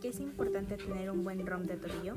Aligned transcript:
qué 0.00 0.08
es 0.08 0.20
importante 0.20 0.76
tener 0.76 1.10
un 1.10 1.24
buen 1.24 1.46
ROM 1.46 1.62
de 1.62 1.76
tobillo? 1.76 2.14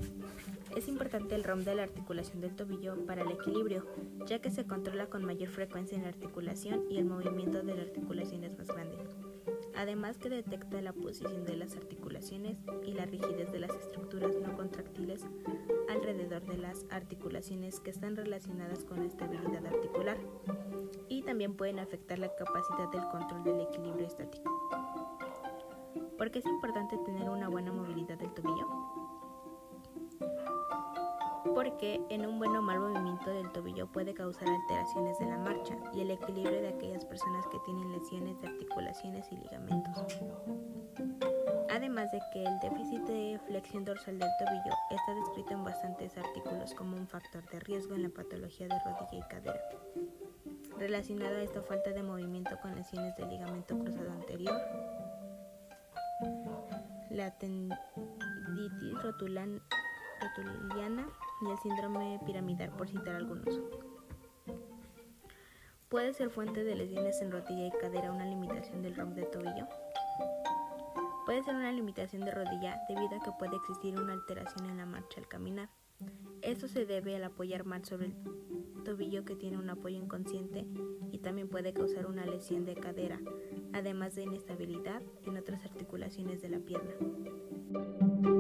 Es 0.76 0.88
importante 0.88 1.36
el 1.36 1.44
ROM 1.44 1.64
de 1.64 1.76
la 1.76 1.84
articulación 1.84 2.42
del 2.42 2.56
tobillo 2.56 3.06
para 3.06 3.22
el 3.22 3.32
equilibrio, 3.32 3.86
ya 4.26 4.40
que 4.40 4.52
se 4.52 4.66
controla 4.66 5.08
con 5.08 5.24
mayor 5.24 5.50
frecuencia 5.50 5.98
en 5.98 6.04
la 6.04 6.10
articulación 6.10 6.86
y 6.90 6.98
el 6.98 7.06
movimiento 7.06 7.62
de 7.62 7.76
la 7.76 7.82
articulación 7.82 8.44
es 8.44 8.58
más 8.58 8.68
grande. 8.68 8.98
Además 9.76 10.18
que 10.18 10.30
detecta 10.30 10.82
la 10.82 10.94
posición 10.94 11.46
de 11.46 11.58
las 11.58 11.76
articulaciones 11.76 12.58
y 12.86 12.94
la 12.94 13.06
rigidez 13.06 13.52
de 13.52 13.60
las 13.60 13.72
estructuras 13.72 14.36
no 14.36 14.56
contractiles 14.56 15.26
alrededor 15.90 16.44
de 16.46 16.58
las 16.58 16.86
articulaciones 16.90 17.80
que 17.80 17.90
están 17.90 18.16
relacionadas 18.16 18.84
con 18.84 19.00
la 19.00 19.06
estabilidad 19.06 19.66
articular 19.66 20.18
y 21.10 21.24
también 21.24 21.56
pueden 21.56 21.80
afectar 21.80 22.20
la 22.20 22.34
capacidad 22.36 22.90
del 22.92 23.08
control 23.10 23.44
del 23.44 23.62
equilibrio 23.62 24.06
estático. 24.06 24.52
¿Por 26.18 26.32
qué 26.32 26.40
es 26.40 26.46
importante 26.46 26.98
tener 27.00 27.30
una 27.30 27.50
buena 27.50 27.72
movilidad 27.72 28.18
del 28.18 28.34
tobillo? 28.34 28.68
Porque 31.54 32.02
en 32.10 32.26
un 32.26 32.40
buen 32.40 32.56
o 32.56 32.62
mal 32.62 32.80
movimiento 32.80 33.30
del 33.30 33.52
tobillo 33.52 33.88
puede 33.92 34.14
causar 34.14 34.48
alteraciones 34.48 35.20
de 35.20 35.26
la 35.26 35.38
marcha 35.38 35.76
y 35.94 36.02
el 36.02 36.12
equilibrio 36.12 36.62
de 36.62 36.70
aquellas 36.70 37.06
personas 37.06 37.46
que 37.48 37.60
tienen 37.66 37.92
lesiones 37.92 38.40
de 38.42 38.48
articulaciones 38.48 39.32
y 39.32 39.36
ligamentos. 39.38 40.04
Además 41.70 42.12
de 42.12 42.22
que 42.32 42.44
el 42.44 42.60
déficit 42.60 43.02
de 43.04 43.40
flexión 43.48 43.84
dorsal 43.84 44.20
del 44.20 44.30
tobillo 44.38 44.76
está 44.92 45.16
descrito 45.16 45.54
en 45.54 45.64
bastantes 45.64 46.18
artículos 46.18 46.74
como 46.76 46.96
un 46.96 47.08
factor 47.08 47.44
de 47.50 47.60
riesgo 47.60 47.96
en 47.96 48.04
la 48.04 48.10
patología 48.10 48.68
de 48.68 48.80
rodilla 48.80 49.26
y 49.26 49.30
cadera. 49.30 49.62
Relacionado 50.78 51.36
a 51.38 51.42
esta 51.42 51.62
falta 51.62 51.92
de 51.92 52.04
movimiento 52.04 52.60
con 52.62 52.76
lesiones 52.76 53.16
del 53.16 53.30
ligamento 53.30 53.78
cruzado 53.78 54.12
anterior, 54.12 54.60
la 57.14 57.32
tenditis 57.38 59.02
rotuliana 59.04 59.62
y 61.42 61.52
el 61.52 61.58
síndrome 61.60 62.20
piramidal, 62.26 62.72
por 62.72 62.88
citar 62.88 63.16
algunos. 63.16 63.62
¿Puede 65.90 66.14
ser 66.14 66.32
fuente 66.32 66.64
de 66.64 66.76
lesiones 66.76 67.22
en 67.22 67.32
rodilla 67.32 67.68
y 67.68 67.72
cadera 67.72 68.12
una 68.12 68.26
limitación 68.26 68.82
del 68.82 68.96
ROM 68.96 69.14
de 69.14 69.24
tobillo? 69.24 69.68
Puede 71.28 71.44
ser 71.44 71.56
una 71.56 71.72
limitación 71.72 72.26
de 72.26 72.32
rodilla 72.32 72.82
debido 72.90 73.16
a 73.16 73.24
que 73.24 73.32
puede 73.38 73.56
existir 73.58 74.00
una 74.00 74.14
alteración 74.14 74.70
en 74.70 74.78
la 74.78 74.88
marcha 74.88 75.20
al 75.20 75.28
caminar. 75.28 75.70
Esto 76.42 76.68
se 76.68 76.86
debe 76.86 77.16
al 77.16 77.24
apoyar 77.26 77.64
mal 77.64 77.86
sobre 77.86 78.08
el 78.08 78.16
tobillo 78.84 79.24
que 79.24 79.36
tiene 79.36 79.58
un 79.58 79.70
apoyo 79.70 79.98
inconsciente 79.98 80.66
y 81.12 81.20
también 81.20 81.48
puede 81.48 81.74
causar 81.74 82.08
una 82.08 82.26
lesión 82.26 82.66
de 82.66 82.76
cadera, 82.76 83.20
además 83.72 84.16
de 84.16 84.24
inestabilidad 84.24 85.04
en 85.26 85.38
otras 85.38 85.64
articulaciones 86.14 86.42
de 86.42 86.50
la 86.50 86.60
pierna. 86.60 88.33